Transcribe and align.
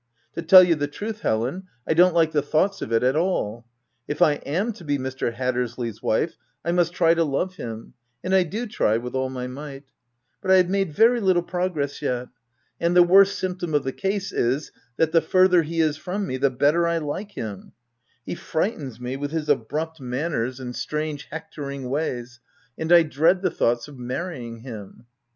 To 0.33 0.41
tell 0.41 0.63
you 0.63 0.73
the 0.73 0.87
truth, 0.87 1.19
Helen, 1.19 1.67
I 1.85 1.93
don't 1.93 2.15
like 2.15 2.31
the 2.31 2.41
thoughts 2.41 2.81
of 2.81 2.91
it 2.91 3.03
at 3.03 3.15
all. 3.15 3.67
If 4.07 4.19
I 4.19 4.31
am 4.47 4.73
to 4.73 4.83
be 4.83 4.97
Mr. 4.97 5.31
Hattersley's 5.35 6.01
wife, 6.01 6.37
I 6.65 6.71
must 6.71 6.93
try 6.93 7.13
to 7.13 7.23
love 7.23 7.57
him; 7.57 7.93
and 8.23 8.33
I 8.33 8.41
do 8.41 8.65
try 8.65 8.97
with 8.97 9.13
all 9.13 9.29
my 9.29 9.45
might; 9.45 9.91
but 10.41 10.49
I 10.49 10.55
have 10.55 10.71
made 10.71 10.91
very 10.91 11.19
little 11.21 11.43
progress 11.43 12.01
yet; 12.01 12.29
and 12.79 12.95
the 12.95 13.03
worst 13.03 13.37
symptom 13.37 13.75
of 13.75 13.83
the 13.83 13.91
case 13.91 14.31
is, 14.31 14.71
that 14.97 15.11
the 15.11 15.21
further 15.21 15.61
he 15.61 15.79
is 15.81 15.97
from 15.97 16.25
me 16.25 16.37
the 16.37 16.49
better 16.49 16.87
I 16.87 16.97
like 16.97 17.33
him: 17.33 17.73
he 18.25 18.33
frightens 18.33 18.99
me 18.99 19.17
with 19.17 19.29
his 19.29 19.49
abrupt 19.49 20.01
manners 20.01 20.57
110 20.57 20.57
THE 20.57 20.57
TENANT 20.57 20.67
and 20.67 20.75
strange 20.75 21.25
hectoring 21.29 21.89
ways, 21.91 22.39
and 22.75 22.91
I 22.91 23.03
dread 23.03 23.43
the 23.43 23.51
thoughts 23.51 23.87
of 23.87 23.99
marrying 23.99 24.61
him. 24.61 25.05